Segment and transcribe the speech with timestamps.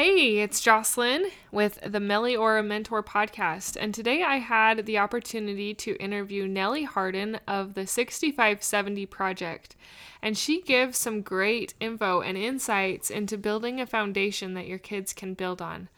[0.00, 5.96] Hey, it's Jocelyn with the Meliora Mentor podcast, and today I had the opportunity to
[5.96, 9.74] interview Nellie Harden of the 6570 Project,
[10.22, 15.12] and she gives some great info and insights into building a foundation that your kids
[15.12, 15.88] can build on.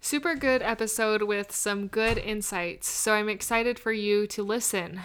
[0.00, 5.02] Super good episode with some good insights, so I'm excited for you to listen.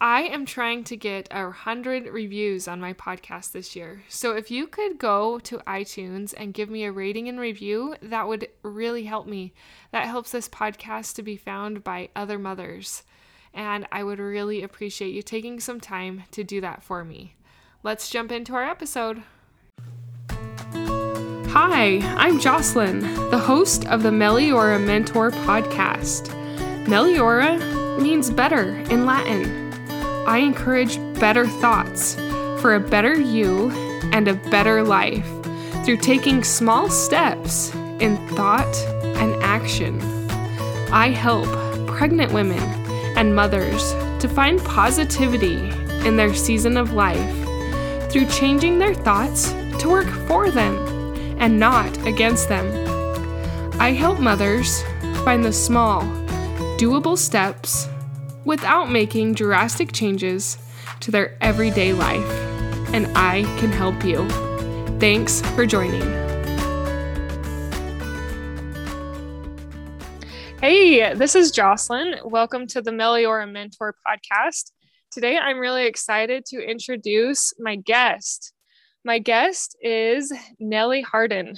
[0.00, 4.04] I am trying to get a hundred reviews on my podcast this year.
[4.08, 8.28] So if you could go to iTunes and give me a rating and review, that
[8.28, 9.54] would really help me.
[9.90, 13.02] That helps this podcast to be found by other mothers.
[13.52, 17.34] And I would really appreciate you taking some time to do that for me.
[17.82, 19.24] Let's jump into our episode.
[21.50, 26.28] Hi, I'm Jocelyn, the host of the Meliora Mentor podcast.
[26.84, 29.67] Meliora means better in Latin.
[30.26, 32.14] I encourage better thoughts
[32.60, 33.70] for a better you
[34.12, 35.26] and a better life
[35.84, 40.00] through taking small steps in thought and action.
[40.92, 41.48] I help
[41.86, 42.62] pregnant women
[43.16, 45.56] and mothers to find positivity
[46.06, 50.76] in their season of life through changing their thoughts to work for them
[51.38, 52.66] and not against them.
[53.80, 54.82] I help mothers
[55.24, 56.02] find the small,
[56.78, 57.88] doable steps
[58.48, 60.56] without making drastic changes
[61.00, 62.30] to their everyday life,
[62.94, 64.26] and I can help you.
[64.98, 66.00] Thanks for joining.
[70.62, 72.14] Hey, this is Jocelyn.
[72.24, 74.72] Welcome to the Meliora Mentor podcast.
[75.12, 78.54] Today, I'm really excited to introduce my guest.
[79.04, 81.54] My guest is Nellie Harden.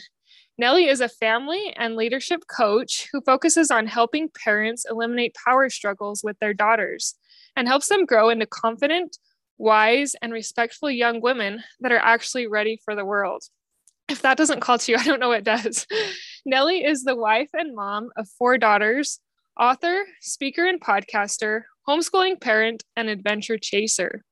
[0.61, 6.23] Nellie is a family and leadership coach who focuses on helping parents eliminate power struggles
[6.23, 7.15] with their daughters
[7.57, 9.17] and helps them grow into confident,
[9.57, 13.43] wise, and respectful young women that are actually ready for the world.
[14.11, 15.87] If that doesn't call to you, I don't know what does.
[16.45, 19.19] Nellie is the wife and mom of four daughters,
[19.59, 24.25] author, speaker, and podcaster, homeschooling parent, and adventure chaser.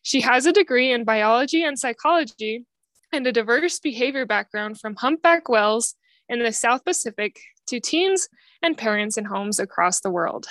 [0.00, 2.64] She has a degree in biology and psychology
[3.12, 5.94] and a diverse behavior background from humpback whales
[6.28, 8.28] in the South Pacific to teens
[8.62, 10.46] and parents in homes across the world.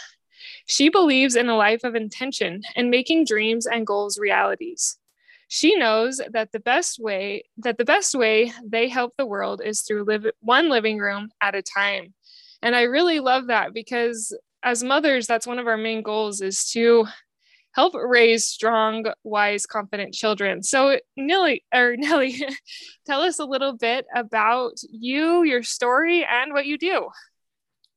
[0.67, 4.97] She believes in a life of intention and making dreams and goals realities.
[5.47, 9.81] She knows that the best way that the best way they help the world is
[9.81, 12.13] through live, one living room at a time.
[12.61, 16.69] And I really love that because as mothers that's one of our main goals is
[16.71, 17.05] to
[17.75, 20.63] help raise strong, wise, confident children.
[20.63, 22.41] So, Nellie, or Nellie,
[23.05, 27.09] tell us a little bit about you, your story, and what you do.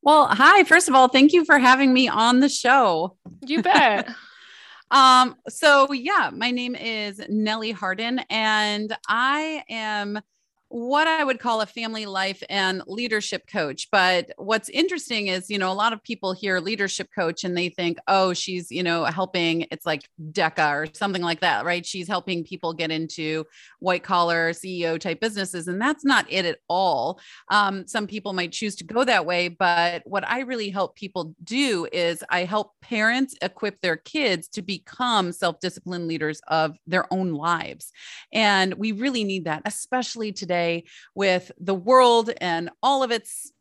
[0.03, 0.65] Well, hi.
[0.65, 3.17] First of all, thank you for having me on the show.
[3.47, 4.09] You bet.
[4.91, 10.21] um, so yeah, my name is Nellie Harden, and I am
[10.71, 13.89] what I would call a family life and leadership coach.
[13.91, 17.71] But what's interesting is, you know, a lot of people hear leadership coach and they
[17.71, 21.87] think, oh, she's, you know, helping, it's like DECA or something like that, right?
[21.87, 23.47] She's helping people get into
[23.79, 25.69] white collar CEO type businesses.
[25.69, 27.19] And that's not it at all.
[27.49, 29.49] Um, some people might choose to go that way.
[29.49, 34.61] But what I really help people do is I help parents equip their kids to
[34.61, 37.91] become self disciplined leaders of their own lives.
[38.33, 43.53] And we really need that, especially today today with the world and all of its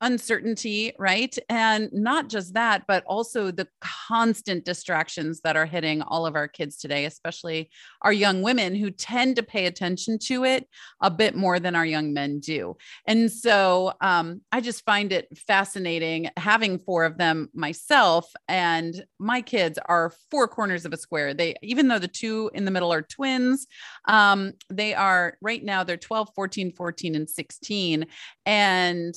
[0.00, 1.36] uncertainty, right?
[1.48, 6.48] And not just that, but also the constant distractions that are hitting all of our
[6.48, 7.70] kids today, especially
[8.02, 10.68] our young women who tend to pay attention to it
[11.00, 12.76] a bit more than our young men do.
[13.06, 18.30] And so um, I just find it fascinating having four of them myself.
[18.48, 21.32] And my kids are four corners of a square.
[21.32, 23.66] They, even though the two in the middle are twins,
[24.06, 28.06] um, they are right now, they're 12, 14, 14, and 16.
[28.44, 29.14] And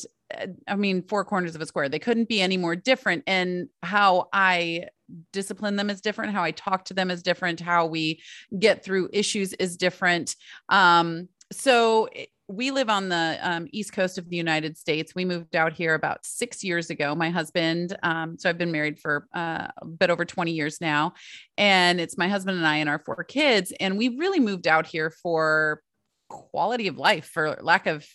[0.68, 1.90] I mean, four corners of a square.
[1.90, 3.24] They couldn't be any more different.
[3.28, 4.86] And how I
[5.34, 6.34] discipline them is different.
[6.34, 7.60] How I talk to them is different.
[7.60, 8.22] How we
[8.58, 10.36] get through issues is different.
[10.70, 12.10] Um, so
[12.48, 15.14] we live on the um, east coast of the United States.
[15.14, 17.14] We moved out here about six years ago.
[17.14, 21.14] My husband, um, so I've been married for uh, a bit over 20 years now,
[21.58, 23.72] and it's my husband and I and our four kids.
[23.80, 25.82] And we really moved out here for
[26.28, 28.08] quality of life, for lack of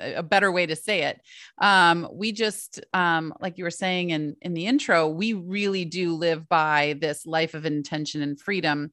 [0.00, 1.20] a better way to say it.
[1.58, 6.14] Um, we just, um, like you were saying in in the intro, we really do
[6.14, 8.92] live by this life of intention and freedom.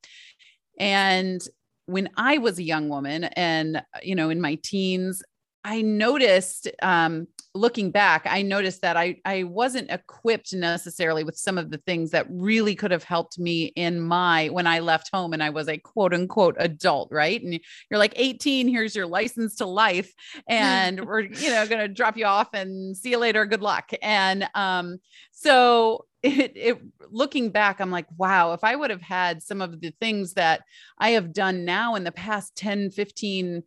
[0.80, 1.42] And
[1.86, 5.22] when I was a young woman, and you know, in my teens,
[5.64, 11.58] I noticed um, looking back, I noticed that I, I wasn't equipped necessarily with some
[11.58, 15.34] of the things that really could have helped me in my when I left home
[15.34, 17.42] and I was a quote unquote adult, right?
[17.42, 17.60] And
[17.90, 20.12] you're like 18, here's your license to life,
[20.48, 23.92] and we're you know gonna drop you off and see you later, good luck.
[24.02, 24.98] And um,
[25.32, 29.82] so it, it looking back i'm like wow if i would have had some of
[29.82, 30.62] the things that
[30.98, 33.62] i have done now in the past 10 15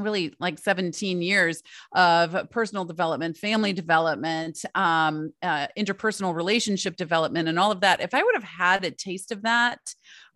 [0.00, 1.62] really like 17 years
[1.94, 8.00] of personal development, family development, um, uh, interpersonal relationship development, and all of that.
[8.00, 9.78] If I would have had a taste of that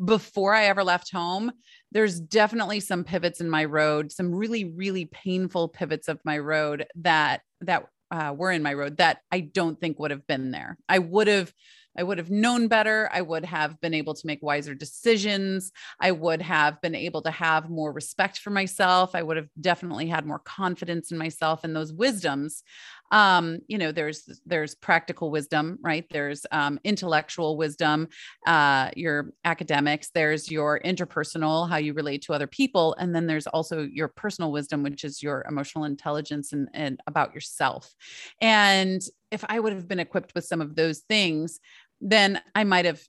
[0.04, 1.52] before I ever left home,
[1.92, 6.86] there's definitely some pivots in my road, some really, really painful pivots of my road
[6.96, 10.76] that that uh, were in my road that I don't think would have been there.
[10.88, 11.52] I would have
[11.96, 13.08] I would have known better.
[13.12, 15.72] I would have been able to make wiser decisions.
[16.00, 19.14] I would have been able to have more respect for myself.
[19.14, 22.62] I would have definitely had more confidence in myself and those wisdoms.
[23.10, 26.04] Um, you know, there's there's practical wisdom, right?
[26.10, 28.08] There's um, intellectual wisdom,
[28.46, 30.10] uh, your academics.
[30.10, 34.50] There's your interpersonal, how you relate to other people, and then there's also your personal
[34.50, 37.94] wisdom, which is your emotional intelligence and, and about yourself.
[38.40, 39.00] And
[39.30, 41.60] if I would have been equipped with some of those things,
[42.00, 43.02] then I might have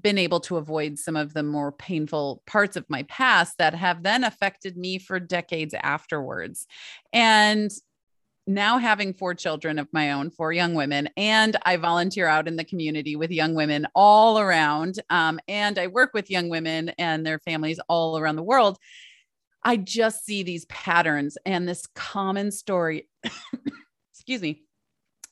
[0.00, 4.02] been able to avoid some of the more painful parts of my past that have
[4.02, 6.66] then affected me for decades afterwards.
[7.12, 7.70] And
[8.46, 12.56] now having four children of my own, four young women, and I volunteer out in
[12.56, 14.98] the community with young women all around.
[15.10, 18.78] Um, and I work with young women and their families all around the world.
[19.62, 23.08] I just see these patterns and this common story.
[24.12, 24.62] excuse me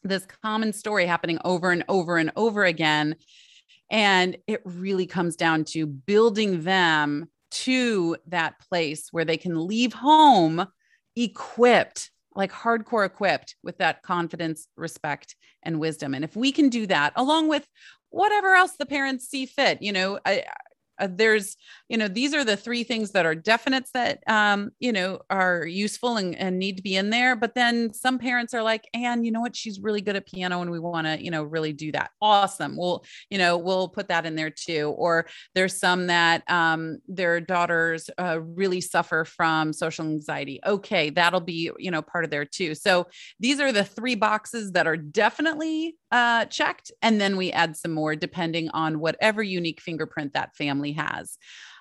[0.03, 3.17] this common story happening over and over and over again.
[3.91, 9.93] And it really comes down to building them to that place where they can leave
[9.93, 10.67] home
[11.15, 16.15] equipped, like hardcore equipped with that confidence, respect, and wisdom.
[16.15, 17.67] And if we can do that, along with
[18.11, 20.45] whatever else the parents see fit, you know, I,
[20.99, 21.57] uh, there's
[21.89, 25.67] you know these are the three things that are definites that um, you know are
[25.67, 27.37] useful and, and need to be in there.
[27.37, 29.57] But then some parents are like and you know what?
[29.57, 32.11] She's really good at piano and we want to you know really do that.
[32.21, 32.77] Awesome.
[32.77, 34.95] We'll you know we'll put that in there too.
[34.97, 40.61] Or there's some that um, their daughters uh, really suffer from social anxiety.
[40.67, 42.75] Okay that'll be you know part of there too.
[42.75, 43.07] So
[43.41, 46.93] these are the three boxes that are definitely uh, checked.
[47.03, 51.39] And then we add some more depending on whatever unique fingerprint that family has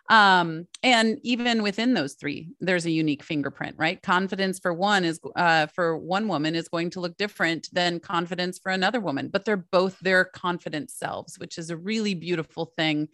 [0.08, 5.20] um, and even within those three there's a unique fingerprint right confidence for one is
[5.36, 9.46] uh, for one woman is going to look different than confidence for another woman but
[9.46, 13.08] they're both their confident selves which is a really beautiful thing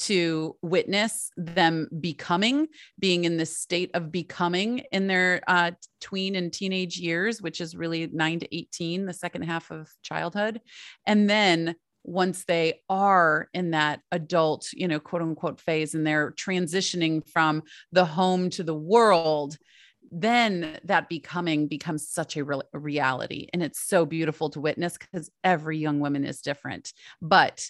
[0.00, 2.66] to witness them becoming,
[2.98, 7.76] being in this state of becoming in their uh, tween and teenage years, which is
[7.76, 10.62] really nine to 18, the second half of childhood.
[11.06, 11.76] And then
[12.10, 17.62] once they are in that adult, you know, quote unquote phase, and they're transitioning from
[17.92, 19.56] the home to the world,
[20.10, 23.46] then that becoming becomes such a, re- reality.
[23.52, 26.92] And it's so beautiful to witness because every young woman is different.
[27.22, 27.64] But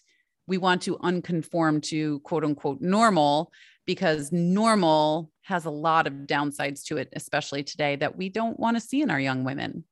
[0.47, 3.53] we want to unconform to quote unquote normal
[3.85, 8.79] because normal has a lot of downsides to it, especially today, that we don't want
[8.79, 9.85] to see in our young women.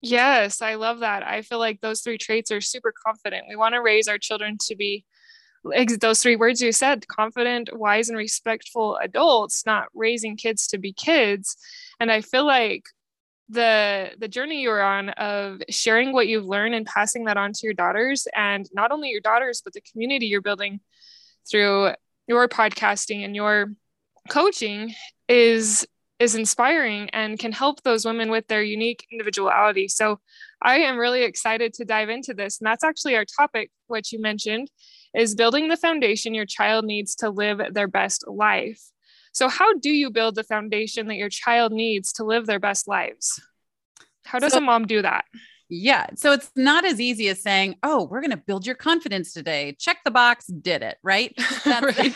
[0.00, 1.26] Yes, I love that.
[1.26, 3.46] I feel like those three traits are super confident.
[3.48, 5.04] We want to raise our children to be
[6.00, 10.92] those three words you said confident, wise, and respectful adults, not raising kids to be
[10.92, 11.56] kids.
[11.98, 12.84] And I feel like
[13.48, 17.60] the the journey you're on of sharing what you've learned and passing that on to
[17.62, 20.80] your daughters and not only your daughters but the community you're building
[21.50, 21.92] through
[22.26, 23.72] your podcasting and your
[24.28, 24.94] coaching
[25.28, 25.86] is
[26.18, 29.88] is inspiring and can help those women with their unique individuality.
[29.88, 30.20] So
[30.60, 32.58] I am really excited to dive into this.
[32.58, 34.70] And that's actually our topic, which you mentioned,
[35.14, 38.80] is building the foundation your child needs to live their best life.
[39.32, 42.88] So, how do you build the foundation that your child needs to live their best
[42.88, 43.40] lives?
[44.24, 45.26] How does so, a mom do that?
[45.70, 46.06] Yeah.
[46.16, 49.76] So it's not as easy as saying, oh, we're going to build your confidence today.
[49.78, 50.96] Check the box, did it.
[51.02, 51.34] Right.
[51.64, 52.14] That's, right.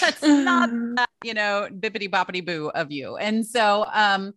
[0.00, 3.16] that's not, that, you know, bippity boppity boo of you.
[3.16, 4.32] And so, um,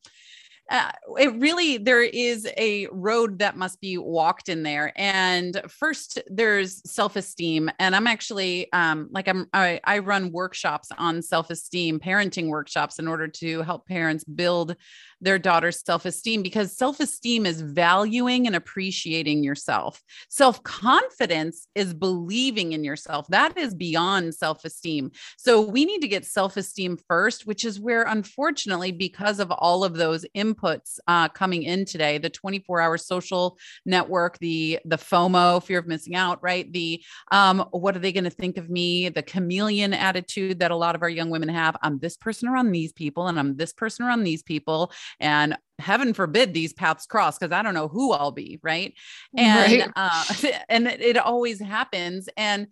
[0.70, 6.20] uh, it really there is a road that must be walked in there and first
[6.28, 12.50] there's self-esteem and i'm actually um, like i'm I, I run workshops on self-esteem parenting
[12.50, 14.76] workshops in order to help parents build
[15.22, 20.02] their daughter's self-esteem because self-esteem is valuing and appreciating yourself.
[20.30, 23.28] Self-confidence is believing in yourself.
[23.28, 25.12] That is beyond self-esteem.
[25.38, 29.94] So we need to get self-esteem first which is where unfortunately because of all of
[29.94, 35.80] those inputs uh, coming in today the 24 hour social network the the fomo fear
[35.80, 36.72] of missing out right?
[36.72, 39.10] The um, what are they going to think of me?
[39.10, 41.76] The chameleon attitude that a lot of our young women have.
[41.82, 46.14] I'm this person around these people and i'm this person around these people and heaven
[46.14, 48.94] forbid these paths cross because i don't know who i'll be right?
[49.38, 49.92] And right.
[49.96, 50.34] Uh,
[50.70, 52.68] and it always happens and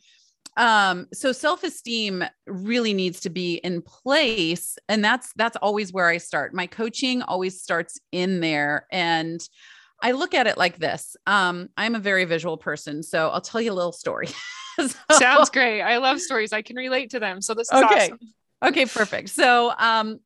[0.58, 6.17] um so self-esteem really needs to be in place and that's that's always where i
[6.17, 6.53] start.
[6.53, 9.39] My coaching always starts in there and
[10.01, 13.62] i look at it like this um i'm a very visual person so i'll tell
[13.62, 14.27] you a little story.
[14.79, 15.82] So, sounds great.
[15.82, 16.53] I love stories.
[16.53, 17.41] I can relate to them.
[17.41, 18.12] So this is okay.
[18.12, 18.20] awesome.
[18.63, 19.29] okay perfect.
[19.29, 20.20] So um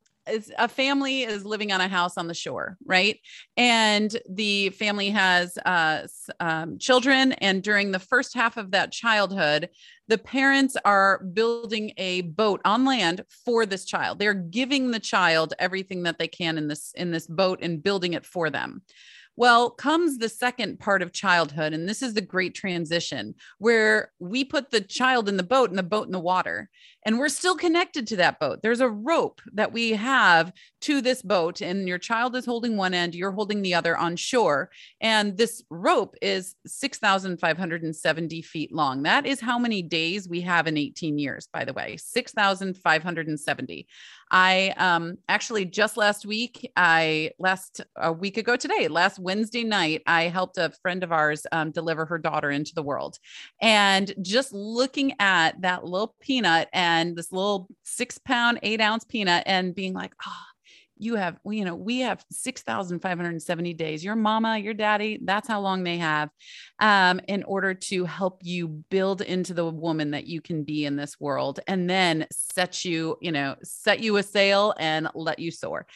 [0.58, 3.20] a family is living on a house on the shore, right?
[3.58, 6.08] And the family has uh,
[6.40, 7.34] um, children.
[7.34, 9.70] And during the first half of that childhood,
[10.08, 14.20] the parents are building a boat on land for this child.
[14.20, 18.13] They're giving the child everything that they can in this in this boat and building
[18.13, 18.82] it for them.
[19.38, 24.44] Well, comes the second part of childhood, and this is the great transition where we
[24.44, 26.70] put the child in the boat and the boat in the water,
[27.03, 28.62] and we're still connected to that boat.
[28.62, 32.93] There's a rope that we have to this boat, and your child is holding one
[32.93, 34.70] end, you're holding the other on shore.
[35.00, 39.03] And this rope is 6,570 feet long.
[39.03, 43.88] That is how many days we have in 18 years, by the way 6,570.
[44.34, 50.03] I um, actually just last week, I last a week ago today, last Wednesday night,
[50.08, 53.17] I helped a friend of ours um, deliver her daughter into the world.
[53.62, 59.44] And just looking at that little peanut and this little six pound, eight ounce peanut
[59.46, 60.46] and being like, oh,
[61.02, 64.04] you have, you know, we have 6,570 days.
[64.04, 66.30] Your mama, your daddy, that's how long they have
[66.80, 70.96] um, in order to help you build into the woman that you can be in
[70.96, 75.50] this world and then set you, you know, set you a sail and let you
[75.50, 75.88] soar.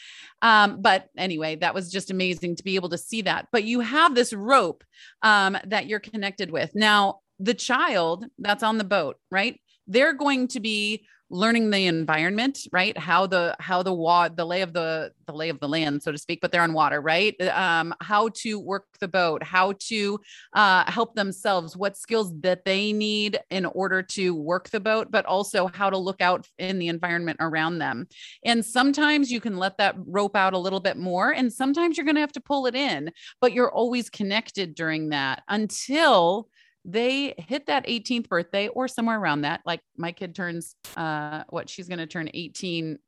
[0.42, 3.48] Um, but anyway, that was just amazing to be able to see that.
[3.52, 4.84] But you have this rope
[5.22, 6.72] um, that you're connected with.
[6.74, 9.60] Now, the child that's on the boat, right?
[9.88, 12.98] They're going to be learning the environment right?
[12.98, 16.12] How the how the water the lay of the the lay of the land so
[16.12, 17.40] to speak but they're on water right?
[17.50, 20.20] Um how to work the boat how to
[20.54, 25.26] uh help themselves what skills that they need in order to work the boat but
[25.26, 28.08] also how to look out in the environment around them.
[28.44, 32.06] And sometimes you can let that rope out a little bit more and sometimes you're
[32.06, 33.12] going to have to pull it in
[33.42, 36.50] but you're always connected during that until
[36.86, 39.62] they hit that 18th birthday or somewhere around that.
[39.66, 43.00] Like my kid turns uh what she's going to turn 18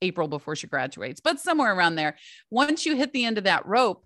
[0.00, 2.16] April before she graduates, but somewhere around there.
[2.50, 4.04] Once you hit the end of that rope,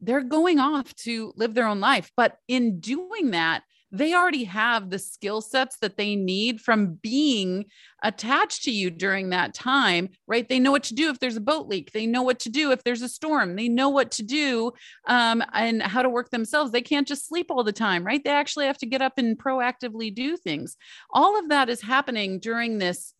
[0.00, 2.10] they're going off to live their own life.
[2.16, 3.62] But in doing that,
[3.94, 7.66] they already have the skill sets that they need from being
[8.02, 10.48] attached to you during that time, right?
[10.48, 11.92] They know what to do if there's a boat leak.
[11.92, 13.54] They know what to do if there's a storm.
[13.54, 14.72] They know what to do
[15.06, 16.72] um, and how to work themselves.
[16.72, 18.22] They can't just sleep all the time, right?
[18.22, 20.76] They actually have to get up and proactively do things.
[21.10, 23.14] All of that is happening during this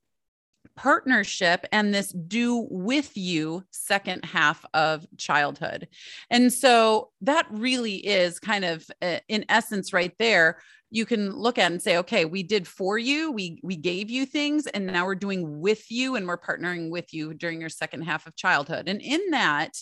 [0.76, 5.88] partnership and this do with you second half of childhood.
[6.30, 10.58] And so that really is kind of uh, in essence right there
[10.90, 14.24] you can look at and say okay we did for you we we gave you
[14.24, 18.02] things and now we're doing with you and we're partnering with you during your second
[18.02, 19.72] half of childhood and in that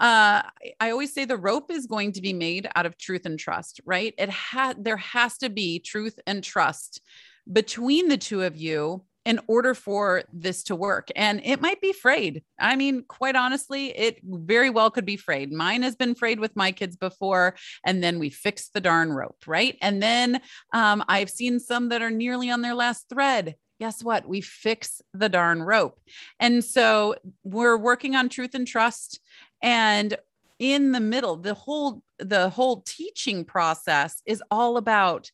[0.00, 0.40] uh,
[0.80, 3.82] I always say the rope is going to be made out of truth and trust,
[3.84, 4.14] right?
[4.16, 7.02] It had there has to be truth and trust
[7.50, 11.08] between the two of you in order for this to work.
[11.14, 12.42] And it might be frayed.
[12.58, 15.52] I mean, quite honestly, it very well could be frayed.
[15.52, 19.44] Mine has been frayed with my kids before, and then we fix the darn rope,
[19.46, 19.76] right?
[19.82, 20.40] And then
[20.72, 23.56] um, I've seen some that are nearly on their last thread.
[23.78, 24.28] Guess what?
[24.28, 25.98] We fix the darn rope.
[26.38, 29.20] And so we're working on truth and trust.
[29.62, 30.16] And
[30.58, 35.30] in the middle, the whole the whole teaching process is all about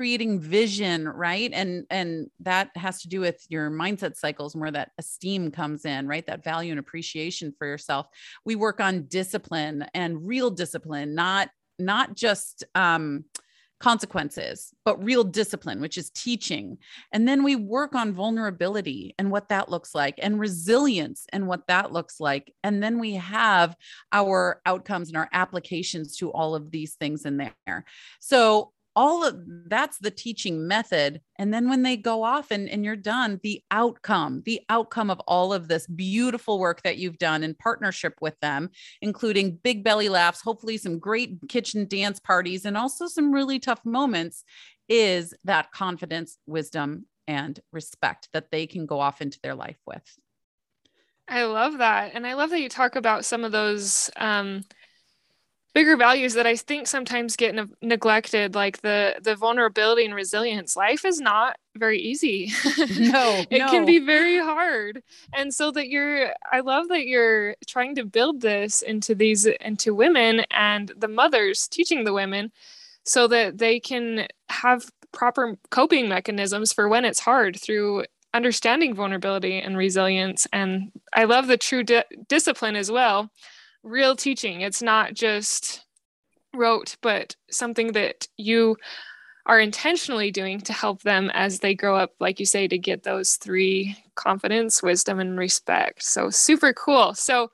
[0.00, 4.92] creating vision right and and that has to do with your mindset cycles where that
[4.96, 8.06] esteem comes in right that value and appreciation for yourself
[8.46, 13.26] we work on discipline and real discipline not not just um
[13.78, 16.76] consequences, but real discipline, which is teaching.
[17.12, 21.66] And then we work on vulnerability and what that looks like, and resilience and what
[21.68, 22.52] that looks like.
[22.62, 23.74] And then we have
[24.12, 27.86] our outcomes and our applications to all of these things in there.
[28.20, 31.20] So all of that's the teaching method.
[31.38, 35.20] And then when they go off and, and you're done the outcome the outcome of
[35.20, 38.70] all of this beautiful work that you've done in partnership with them
[39.00, 43.84] including big belly laughs hopefully some great kitchen dance parties and also some really tough
[43.84, 44.44] moments
[44.88, 50.02] is that confidence wisdom and respect that they can go off into their life with.
[51.28, 52.10] I love that.
[52.12, 54.64] And i love that you talk about some of those um,
[55.72, 60.76] bigger values that I think sometimes get ne- neglected, like the the vulnerability and resilience.
[60.76, 62.50] Life is not very easy.
[62.98, 63.68] No, it no.
[63.70, 65.02] can be very hard.
[65.32, 69.94] And so that you're, I love that you're trying to build this into these into
[69.94, 72.52] women and the mothers teaching the women,
[73.04, 79.58] so that they can have proper coping mechanisms for when it's hard through understanding vulnerability
[79.58, 80.46] and resilience.
[80.52, 83.30] And I love the true di- discipline as well
[83.82, 84.60] real teaching.
[84.60, 85.84] It's not just
[86.54, 88.76] rote, but something that you
[89.46, 93.02] are intentionally doing to help them as they grow up, like you say, to get
[93.02, 96.02] those three confidence, wisdom, and respect.
[96.02, 97.14] So super cool.
[97.14, 97.50] So,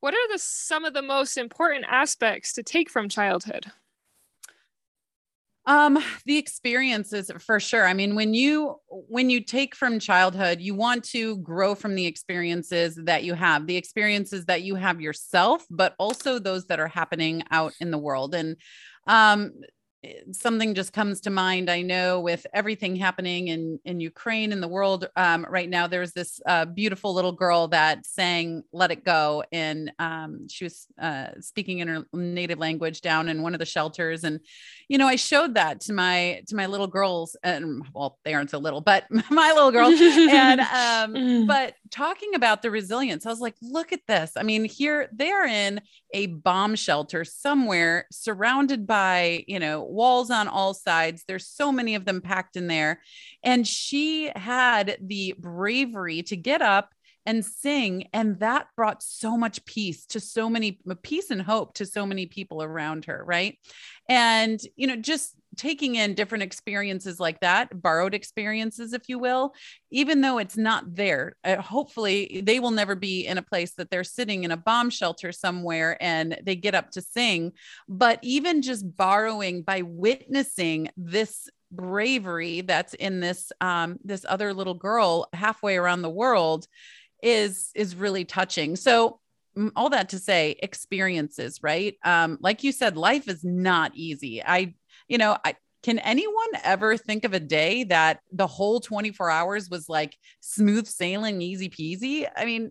[0.00, 3.66] what are the some of the most important aspects to take from childhood?
[5.66, 7.86] Um the experiences for sure.
[7.86, 12.06] I mean when you when you take from childhood you want to grow from the
[12.06, 16.88] experiences that you have the experiences that you have yourself but also those that are
[16.88, 18.34] happening out in the world.
[18.34, 18.56] And
[19.06, 19.52] um
[20.32, 21.70] something just comes to mind.
[21.70, 26.12] I know with everything happening in in Ukraine and the world um, right now, there's
[26.12, 31.28] this uh, beautiful little girl that sang "Let It Go," and um, she was uh,
[31.40, 34.24] speaking in her native language down in one of the shelters.
[34.24, 34.40] And
[34.88, 38.50] you know, I showed that to my to my little girls, and well, they aren't
[38.50, 39.88] so little, but my little girl.
[39.88, 44.32] and um, but talking about the resilience, I was like, look at this.
[44.36, 45.80] I mean, here they are in
[46.12, 51.24] a bomb shelter somewhere, surrounded by you know walls on all sides.
[51.26, 53.02] There's so many of them packed in there.
[53.42, 56.94] And she had the bravery to get up
[57.26, 58.08] and sing.
[58.12, 62.26] And that brought so much peace to so many, peace and hope to so many
[62.26, 63.22] people around her.
[63.24, 63.58] Right.
[64.08, 69.54] And, you know, just taking in different experiences like that, borrowed experiences, if you will,
[69.90, 73.90] even though it's not there, uh, hopefully they will never be in a place that
[73.90, 77.52] they're sitting in a bomb shelter somewhere and they get up to sing.
[77.88, 84.74] But even just borrowing by witnessing this bravery that's in this um, this other little
[84.74, 86.66] girl halfway around the world
[87.22, 88.76] is is really touching.
[88.76, 89.20] So
[89.74, 94.72] all that to say experiences right um like you said life is not easy i
[95.10, 99.68] you know i can anyone ever think of a day that the whole 24 hours
[99.68, 102.70] was like smooth sailing easy peasy i mean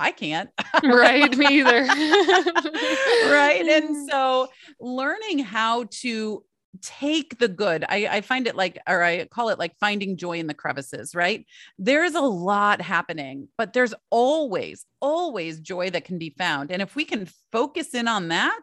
[0.00, 0.48] I can't.
[0.82, 1.36] right.
[1.36, 1.82] Me either.
[1.84, 3.66] right.
[3.68, 4.48] And so
[4.80, 6.42] learning how to
[6.82, 7.84] take the good.
[7.88, 11.14] I, I find it like, or I call it like finding joy in the crevices,
[11.14, 11.44] right?
[11.78, 16.70] There's a lot happening, but there's always, always joy that can be found.
[16.70, 18.62] And if we can focus in on that,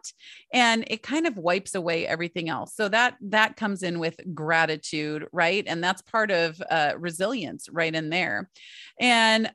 [0.52, 2.74] and it kind of wipes away everything else.
[2.74, 5.64] So that that comes in with gratitude, right?
[5.66, 8.50] And that's part of uh, resilience right in there.
[9.00, 9.50] And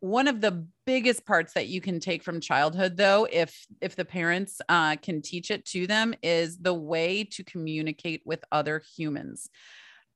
[0.00, 4.04] one of the biggest parts that you can take from childhood though if if the
[4.04, 9.50] parents uh, can teach it to them is the way to communicate with other humans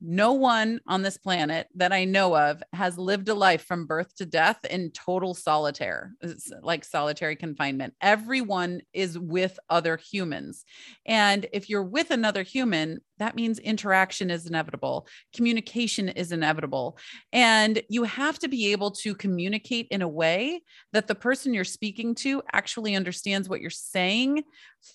[0.06, 4.14] no one on this planet that I know of has lived a life from birth
[4.16, 7.94] to death in total solitaire, it's like solitary confinement.
[8.00, 10.64] Everyone is with other humans.
[11.06, 16.98] And if you're with another human, that means interaction is inevitable, communication is inevitable.
[17.32, 20.62] And you have to be able to communicate in a way
[20.92, 24.42] that the person you're speaking to actually understands what you're saying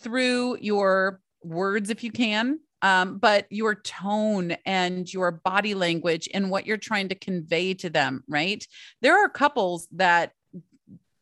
[0.03, 6.49] through your words, if you can, um, but your tone and your body language and
[6.49, 8.65] what you're trying to convey to them, right?
[9.01, 10.31] There are couples that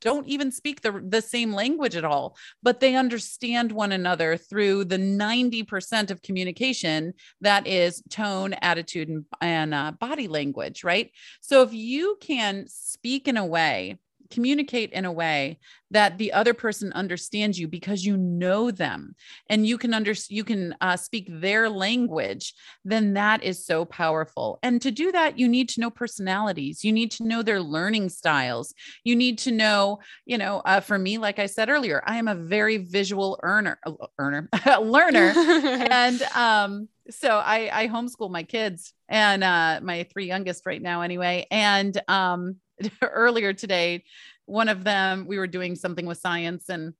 [0.01, 4.85] don't even speak the, the same language at all, but they understand one another through
[4.85, 11.11] the 90% of communication that is tone, attitude, and, and uh, body language, right?
[11.41, 13.97] So if you can speak in a way
[14.29, 15.59] communicate in a way
[15.91, 19.15] that the other person understands you because you know them
[19.49, 24.59] and you can under you can uh, speak their language then that is so powerful.
[24.63, 26.83] And to do that you need to know personalities.
[26.83, 28.73] You need to know their learning styles.
[29.03, 32.27] You need to know you know uh, for me like i said earlier i am
[32.27, 34.49] a very visual earner uh, earner
[34.81, 35.33] learner.
[35.89, 41.01] And um so I, I homeschool my kids and uh, my three youngest right now
[41.01, 41.47] anyway.
[41.51, 42.57] And um,
[43.01, 44.03] earlier today,
[44.45, 46.93] one of them, we were doing something with science and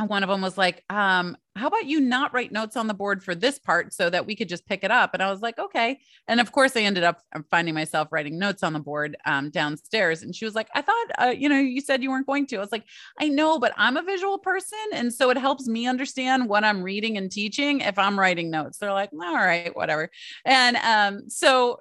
[0.00, 3.22] one of them was like, um, how about you not write notes on the board
[3.22, 5.14] for this part so that we could just pick it up?
[5.14, 6.00] And I was like, okay.
[6.26, 9.50] And of course, I ended up um, finding myself writing notes on the board um,
[9.50, 10.22] downstairs.
[10.22, 12.56] And she was like, I thought, uh, you know, you said you weren't going to.
[12.56, 12.84] I was like,
[13.20, 14.78] I know, but I'm a visual person.
[14.92, 18.78] And so it helps me understand what I'm reading and teaching if I'm writing notes.
[18.78, 20.10] They're like, all right, whatever.
[20.44, 21.80] And um, so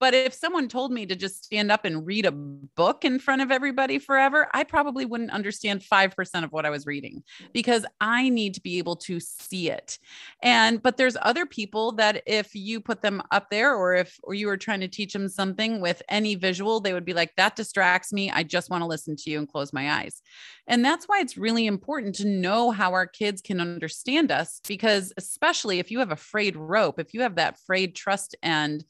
[0.00, 3.42] but if someone told me to just stand up and read a book in front
[3.42, 8.28] of everybody forever, I probably wouldn't understand 5% of what I was reading because I
[8.28, 9.98] need to be able to see it.
[10.42, 14.34] And but there's other people that if you put them up there or if or
[14.34, 17.56] you were trying to teach them something with any visual, they would be like that
[17.56, 18.30] distracts me.
[18.30, 20.22] I just want to listen to you and close my eyes.
[20.66, 25.12] And that's why it's really important to know how our kids can understand us because
[25.16, 28.84] especially if you have a frayed rope, if you have that frayed trust and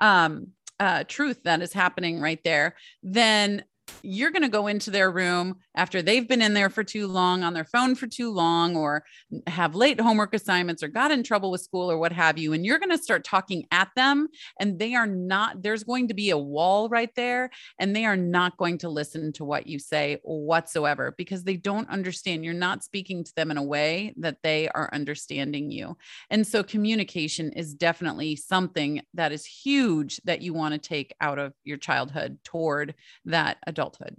[0.00, 0.48] um,
[0.80, 3.62] uh, truth that is happening right there, then
[4.02, 7.42] you're going to go into their room after they've been in there for too long
[7.42, 9.04] on their phone for too long or
[9.46, 12.64] have late homework assignments or got in trouble with school or what have you and
[12.64, 16.30] you're going to start talking at them and they are not there's going to be
[16.30, 20.18] a wall right there and they are not going to listen to what you say
[20.22, 22.44] whatsoever because they don't understand.
[22.44, 25.96] You're not speaking to them in a way that they are understanding you.
[26.30, 31.38] And so communication is definitely something that is huge that you want to take out
[31.38, 34.16] of your childhood toward that adulthood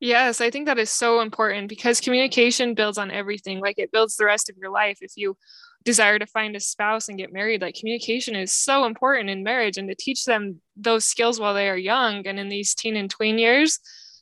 [0.00, 3.60] Yes, I think that is so important because communication builds on everything.
[3.60, 4.98] Like it builds the rest of your life.
[5.00, 5.36] If you
[5.84, 9.78] desire to find a spouse and get married, like communication is so important in marriage
[9.78, 13.08] and to teach them those skills while they are young and in these teen and
[13.08, 13.78] tween years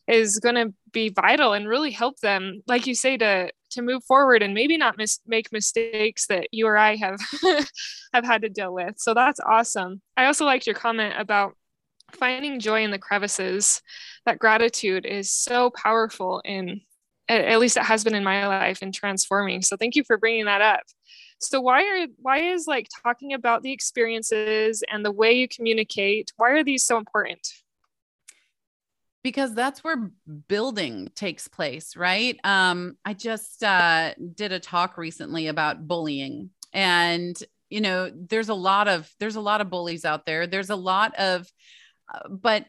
[0.06, 4.04] is going to be vital and really help them like you say to to move
[4.04, 7.18] forward and maybe not mis- make mistakes that you or I have
[8.12, 8.94] have had to deal with.
[8.98, 10.02] So that's awesome.
[10.16, 11.54] I also liked your comment about
[12.14, 13.82] finding joy in the crevices
[14.24, 16.80] that gratitude is so powerful in
[17.28, 19.62] at least it has been in my life and transforming.
[19.62, 20.82] So thank you for bringing that up.
[21.40, 26.32] So why are why is like talking about the experiences and the way you communicate
[26.36, 27.46] why are these so important?
[29.22, 30.10] Because that's where
[30.48, 32.38] building takes place right?
[32.44, 36.50] Um i just uh did a talk recently about bullying.
[36.72, 37.38] And
[37.70, 40.46] you know there's a lot of there's a lot of bullies out there.
[40.46, 41.46] There's a lot of
[42.28, 42.66] but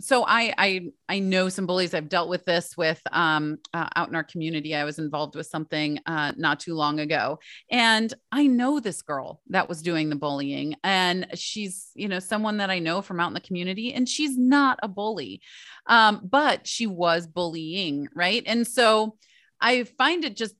[0.00, 1.92] so I, I I know some bullies.
[1.92, 4.74] I've dealt with this with um, uh, out in our community.
[4.74, 9.40] I was involved with something uh, not too long ago, and I know this girl
[9.48, 13.28] that was doing the bullying, and she's you know someone that I know from out
[13.28, 15.40] in the community, and she's not a bully,
[15.86, 18.44] um, but she was bullying, right?
[18.46, 19.16] And so
[19.60, 20.54] I find it just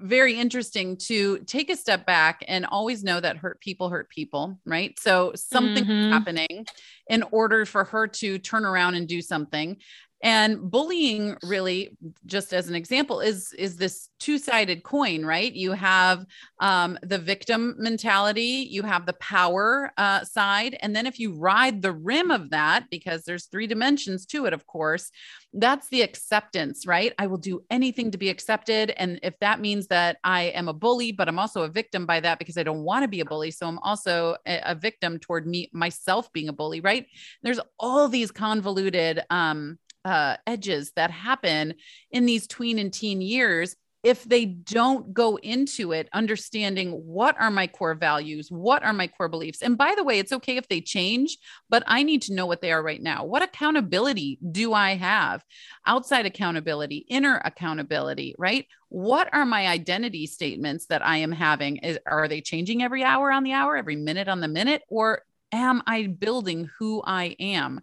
[0.00, 4.58] very interesting to take a step back and always know that hurt people hurt people,
[4.64, 4.98] right?
[4.98, 6.12] So something mm-hmm.
[6.12, 6.66] happening
[7.08, 9.76] in order for her to turn around and do something
[10.22, 15.52] and bullying really just as an example is is this two-sided coin right?
[15.52, 16.26] You have
[16.60, 21.82] um, the victim mentality you have the power uh, side and then if you ride
[21.82, 25.10] the rim of that because there's three dimensions to it of course
[25.54, 27.12] that's the acceptance right?
[27.18, 30.72] I will do anything to be accepted and if that means that i am a
[30.72, 33.24] bully but i'm also a victim by that because i don't want to be a
[33.24, 37.06] bully so i'm also a, a victim toward me myself being a bully right?
[37.42, 41.74] There's all these convoluted um uh, edges that happen
[42.10, 47.50] in these tween and teen years if they don't go into it understanding what are
[47.50, 49.60] my core values what are my core beliefs.
[49.60, 51.36] And by the way it's okay if they change
[51.68, 53.24] but i need to know what they are right now.
[53.24, 55.44] What accountability do i have?
[55.86, 58.66] Outside accountability inner accountability right?
[58.88, 61.76] What are my identity statements that i am having?
[61.78, 65.22] Is, are they changing every hour on the hour every minute on the minute or
[65.52, 67.80] am i building who i am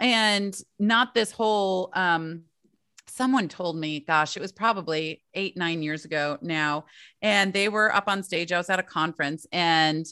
[0.00, 2.42] and not this whole um
[3.08, 6.84] someone told me gosh it was probably eight nine years ago now.
[7.22, 8.52] And they were up on stage.
[8.52, 10.04] I was at a conference and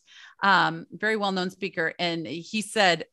[0.42, 1.92] um very well known speaker.
[1.98, 3.04] And he said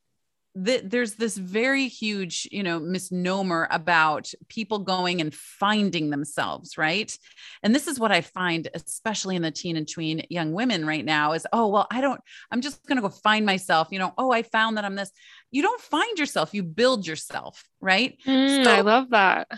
[0.54, 7.16] that there's this very huge you know misnomer about people going and finding themselves right?
[7.62, 11.04] And this is what i find especially in the teen and tween young women right
[11.04, 14.12] now is oh well i don't i'm just going to go find myself you know
[14.18, 15.10] oh i found that i'm this.
[15.50, 18.18] You don't find yourself you build yourself right?
[18.26, 19.48] Mm, so, i love that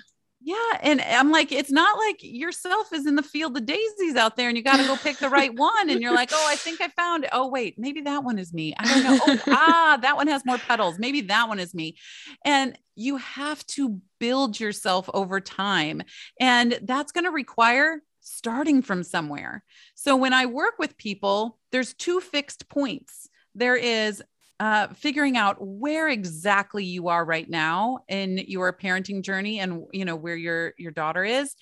[0.44, 0.78] yeah.
[0.83, 4.48] And I'm like, it's not like yourself is in the field of daisies out there
[4.48, 5.88] and you got to go pick the right one.
[5.88, 7.30] And you're like, oh, I think I found it.
[7.33, 8.74] Oh, wait, maybe that one is me.
[8.78, 9.18] I don't know.
[9.26, 10.98] Oh, ah, that one has more petals.
[10.98, 11.96] Maybe that one is me.
[12.44, 16.02] And you have to build yourself over time.
[16.38, 19.64] And that's going to require starting from somewhere.
[19.94, 23.30] So when I work with people, there's two fixed points.
[23.54, 24.22] There is
[24.61, 30.05] uh, figuring out where exactly you are right now in your parenting journey and you
[30.05, 31.55] know where your your daughter is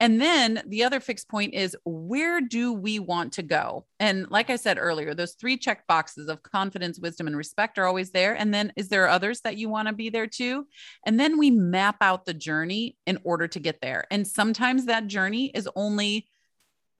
[0.00, 3.86] And then the other fixed point is where do we want to go?
[4.00, 7.86] And like I said earlier, those three check boxes of confidence, wisdom, and respect are
[7.86, 8.34] always there.
[8.34, 10.66] And then is there others that you want to be there too?
[11.06, 14.06] And then we map out the journey in order to get there.
[14.10, 16.26] And sometimes that journey is only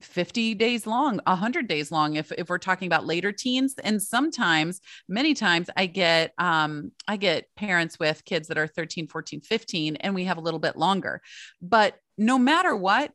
[0.05, 4.81] 50 days long 100 days long if, if we're talking about later teens and sometimes
[5.09, 9.97] many times i get um, i get parents with kids that are 13 14 15
[9.97, 11.21] and we have a little bit longer.
[11.61, 13.13] But no matter what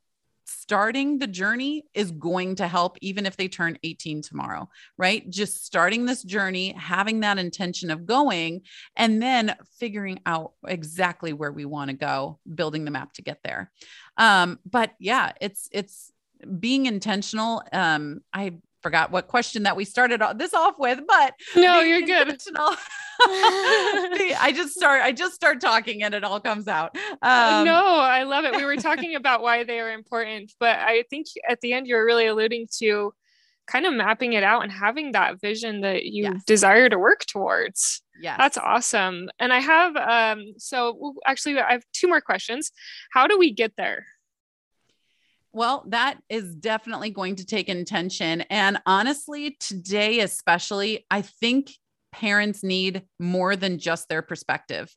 [0.50, 5.30] starting the journey is going to help even if they turn 18 tomorrow right?
[5.30, 8.62] Just starting this journey having that intention of going
[8.96, 13.44] and then figuring out exactly where we want to go building the map to get
[13.44, 13.72] there.
[14.16, 16.14] Um, but yeah it's it's
[16.60, 21.82] being intentional um i forgot what question that we started this off with but no
[21.82, 22.40] you're good
[23.20, 26.96] I just start I just start talking and it all comes out.
[27.24, 28.56] Um, no, I love it.
[28.56, 32.06] We were talking about why they are important, but I think at the end you're
[32.06, 33.14] really alluding to
[33.66, 36.44] kind of mapping it out and having that vision that you yes.
[36.46, 38.02] desire to work towards.
[38.22, 38.38] Yeah.
[38.38, 39.30] That's awesome.
[39.40, 42.72] And I have um so actually I have two more questions.
[43.12, 44.06] How do we get there?
[45.58, 48.42] Well, that is definitely going to take intention.
[48.42, 51.72] And honestly, today, especially, I think
[52.12, 54.96] parents need more than just their perspective.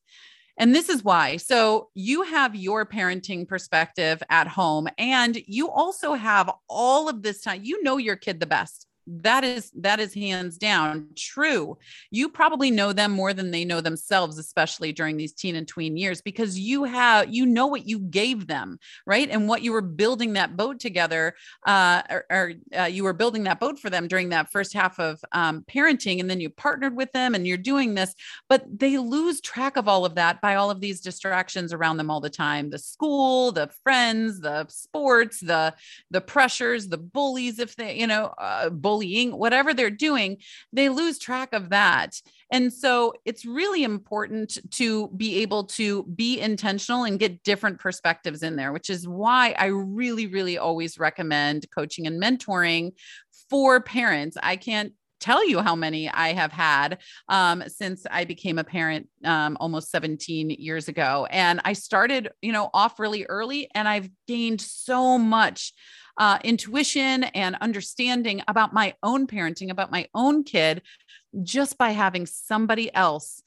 [0.58, 1.38] And this is why.
[1.38, 7.40] So, you have your parenting perspective at home, and you also have all of this
[7.40, 7.60] time.
[7.64, 11.78] You know your kid the best that is that is hands down true.
[12.10, 15.96] You probably know them more than they know themselves especially during these teen and tween
[15.96, 19.28] years because you have you know what you gave them right?
[19.30, 21.34] And what you were building that boat together
[21.66, 24.98] uh, or, or uh, you were building that boat for them during that first half
[24.98, 28.14] of um, parenting and then you partnered with them and you're doing this.
[28.48, 32.10] But they lose track of all of that by all of these distractions around them
[32.10, 32.70] all the time.
[32.70, 35.74] The school the friends the sports the
[36.10, 40.36] the pressures the bullies if they you know uh, bullying, whatever they're doing,
[40.72, 42.20] they lose track of that.
[42.50, 48.42] And so it's really important to be able to be intentional and get different perspectives
[48.42, 52.94] in there, which is why I really, really always recommend coaching and mentoring
[53.48, 54.36] for parents.
[54.42, 56.98] I can't tell you how many I have had
[57.28, 61.28] um, since I became a parent um, almost 17 years ago.
[61.30, 65.74] And I started, you know, off really early and I've gained so much
[66.20, 70.82] uh, intuition and understanding about my own parenting, about my own kid,
[71.42, 73.42] just by having somebody else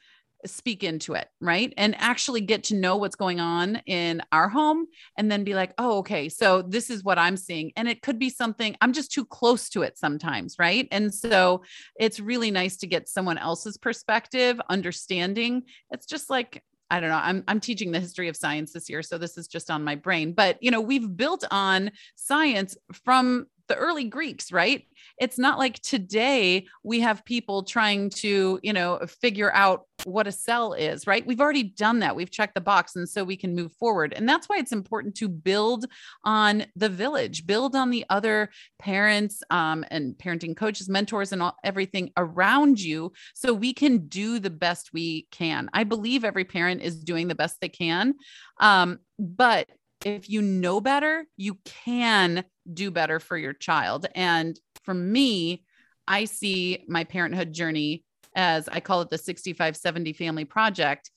[0.46, 1.72] speak into it, right?
[1.78, 5.74] And actually get to know what's going on in our home and then be like,
[5.78, 7.72] oh, okay, so this is what I'm seeing.
[7.78, 10.88] And it could be something I'm just too close to it sometimes, right?
[10.92, 11.64] And so
[11.98, 15.64] it's really nice to get someone else's perspective, understanding.
[15.92, 16.62] It's just like,
[16.94, 17.20] I don't know.
[17.24, 19.96] I'm I'm teaching the history of science this year, so this is just on my
[19.96, 20.32] brain.
[20.32, 24.86] But you know, we've built on science from the early Greeks, right?
[25.20, 30.32] It's not like today we have people trying to, you know, figure out what a
[30.32, 31.26] cell is, right?
[31.26, 32.16] We've already done that.
[32.16, 32.96] We've checked the box.
[32.96, 34.14] And so we can move forward.
[34.14, 35.86] And that's why it's important to build
[36.26, 38.50] on the village, build on the other
[38.80, 44.40] parents um, and parenting coaches, mentors, and all, everything around you so we can do
[44.40, 45.70] the best we can.
[45.74, 48.16] I believe every parent is doing the best they can.
[48.60, 49.70] Um, but
[50.06, 54.06] if you know better, you can do better for your child.
[54.16, 55.64] And for me,
[56.08, 58.04] I see my parenthood journey
[58.36, 61.12] as I call it the 6570 family project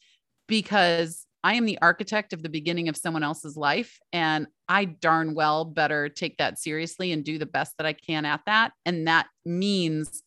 [0.46, 3.98] because I am the architect of the beginning of someone else's life.
[4.12, 8.24] And I darn well better take that seriously and do the best that I can
[8.24, 8.72] at that.
[8.84, 10.22] And that means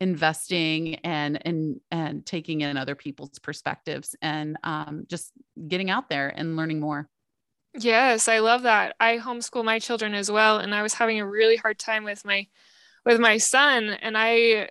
[0.00, 5.32] investing and and and taking in other people's perspectives and um, just
[5.68, 7.08] getting out there and learning more
[7.76, 8.94] Yes, I love that.
[9.00, 12.24] I homeschool my children as well and I was having a really hard time with
[12.24, 12.46] my
[13.04, 14.70] with my son and I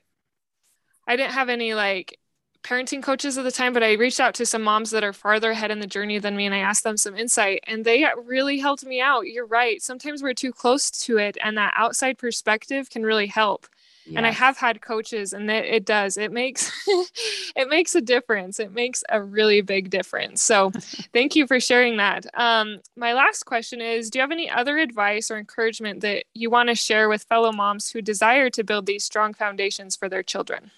[1.07, 2.17] I didn't have any like
[2.63, 5.51] parenting coaches at the time, but I reached out to some moms that are farther
[5.51, 8.59] ahead in the journey than me and I asked them some insight and they really
[8.59, 9.27] helped me out.
[9.27, 9.81] You're right.
[9.81, 13.67] Sometimes we're too close to it and that outside perspective can really help
[14.05, 14.17] yes.
[14.17, 16.71] and i have had coaches and it, it does it makes
[17.55, 20.41] it makes a difference it makes a really big difference.
[20.41, 20.71] So
[21.13, 22.25] thank you for sharing that.
[22.33, 26.49] Um, my last question is do you have any other advice or encouragement that you
[26.49, 30.23] want to share with fellow moms who desire to build these strong foundations for their
[30.23, 30.71] children?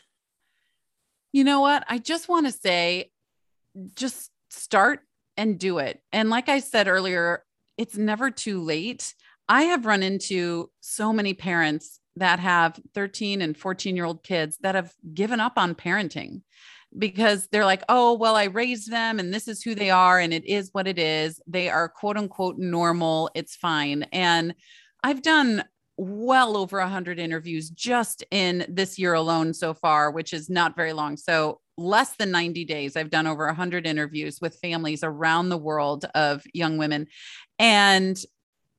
[1.34, 1.84] You know what?
[1.90, 3.12] I just want to say
[3.96, 5.02] just start
[5.38, 6.02] and do it.
[6.14, 7.44] And like i said earlier
[7.78, 9.14] it's never too late.
[9.50, 14.58] I have run into so many parents that have 13 and 14 year old kids
[14.62, 16.42] that have given up on parenting
[16.98, 20.34] because they're like, oh, well, I raised them and this is who they are and
[20.34, 21.42] it is what it is.
[21.48, 23.30] They are quote unquote normal.
[23.36, 24.04] It's fine.
[24.12, 24.56] And
[25.04, 25.64] I've done
[25.98, 30.94] well over 100 interviews just in this year alone so far, which is not very
[30.94, 31.18] long.
[31.18, 36.06] So, less than 90 days, I've done over 100 interviews with families around the world
[36.16, 37.08] of young women.
[37.60, 38.18] And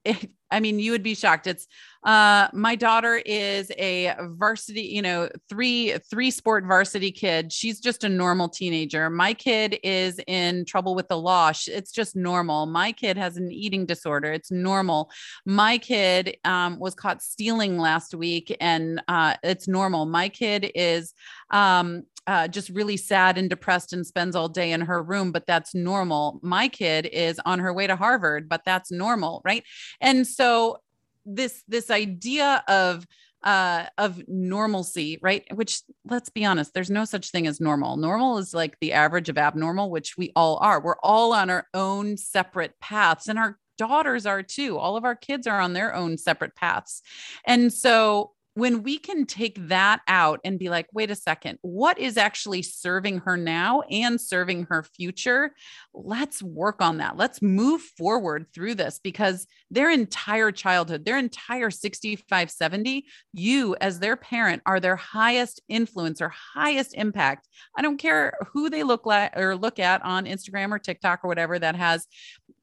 [0.06, 1.48] it, I mean, you would be shocked.
[1.48, 1.66] It's
[2.04, 7.52] uh, my daughter is a varsity, you know, three three sport varsity kid.
[7.52, 9.10] She's just a normal teenager.
[9.10, 11.50] My kid is in trouble with the law.
[11.66, 12.66] It's just normal.
[12.66, 14.32] My kid has an eating disorder.
[14.32, 15.10] It's normal.
[15.44, 20.06] My kid um, was caught stealing last week, and uh, it's normal.
[20.06, 21.12] My kid is
[21.50, 25.46] um, uh, just really sad and depressed and spends all day in her room, but
[25.46, 26.40] that's normal.
[26.42, 29.64] My kid is on her way to Harvard, but that's normal, right?
[30.00, 30.78] And so
[31.24, 33.06] this this idea of
[33.42, 35.44] uh, of normalcy, right?
[35.54, 37.96] Which let's be honest, there's no such thing as normal.
[37.96, 40.80] Normal is like the average of abnormal, which we all are.
[40.80, 44.78] We're all on our own separate paths, and our daughters are too.
[44.78, 47.02] All of our kids are on their own separate paths.
[47.46, 51.98] And so when we can take that out and be like, wait a second, what
[51.98, 55.54] is actually serving her now and serving her future?
[55.92, 57.18] Let's work on that.
[57.18, 63.98] Let's move forward through this because their entire childhood, their entire 65, 70, you as
[63.98, 67.48] their parent are their highest influence or highest impact.
[67.76, 71.28] I don't care who they look like or look at on Instagram or TikTok or
[71.28, 72.06] whatever that has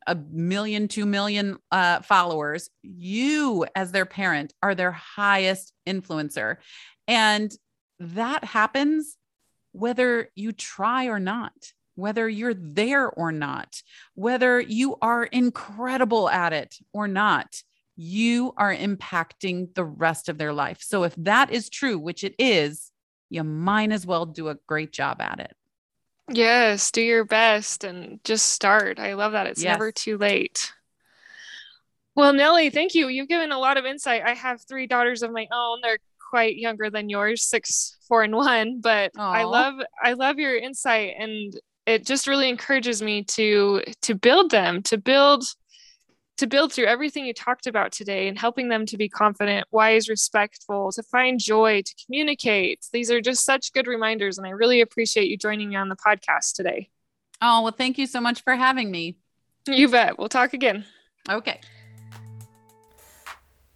[0.08, 6.58] a million, two million uh, followers, you as their parent are their highest influencer.
[7.08, 7.54] And
[8.00, 9.18] that happens
[9.72, 11.54] whether you try or not,
[11.96, 13.82] whether you're there or not,
[14.16, 17.62] whether you are incredible at it or not.
[17.96, 20.80] You are impacting the rest of their life.
[20.82, 22.92] So, if that is true, which it is,
[23.30, 25.56] you might as well do a great job at it.
[26.30, 29.00] Yes, do your best and just start.
[29.00, 29.48] I love that.
[29.48, 29.74] It's yes.
[29.74, 30.72] never too late.
[32.16, 33.08] Well, Nellie, thank you.
[33.08, 34.22] You've given a lot of insight.
[34.26, 35.80] I have three daughters of my own.
[35.82, 35.98] They're
[36.30, 38.80] quite younger than yours, six, four, and one.
[38.82, 39.20] But Aww.
[39.20, 41.54] I love I love your insight and
[41.86, 45.44] it just really encourages me to to build them, to build
[46.38, 50.10] to build through everything you talked about today and helping them to be confident, wise,
[50.10, 52.86] respectful, to find joy, to communicate.
[52.92, 54.38] These are just such good reminders.
[54.38, 56.90] And I really appreciate you joining me on the podcast today.
[57.42, 59.18] Oh, well, thank you so much for having me.
[59.68, 60.18] You bet.
[60.18, 60.86] We'll talk again.
[61.30, 61.60] Okay.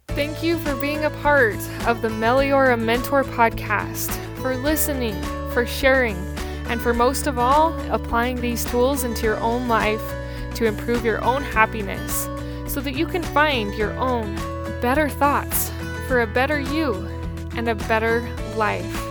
[0.08, 5.14] Thank you for being a part of the Meliora Mentor podcast, for listening,
[5.52, 6.16] for sharing,
[6.66, 10.02] and for most of all, applying these tools into your own life
[10.56, 12.28] to improve your own happiness
[12.78, 14.36] so that you can find your own
[14.80, 15.72] better thoughts
[16.06, 16.94] for a better you
[17.56, 18.20] and a better
[18.54, 19.02] life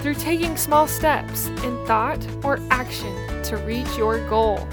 [0.00, 4.66] through taking small steps in thought or action to reach your goal.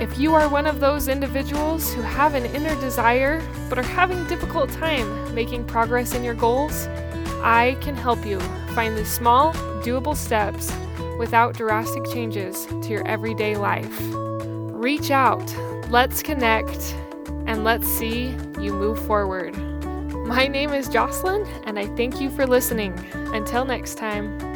[0.00, 4.26] If you are one of those individuals who have an inner desire but are having
[4.26, 6.88] difficult time making progress in your goals,
[7.40, 8.40] I can help you
[8.74, 9.52] find the small,
[9.84, 10.72] doable steps
[11.20, 13.96] without drastic changes to your everyday life.
[14.02, 15.54] Reach out,
[15.88, 16.96] let's connect,
[17.48, 19.56] and let's see you move forward.
[20.26, 22.92] My name is Jocelyn, and I thank you for listening.
[23.14, 24.47] Until next time.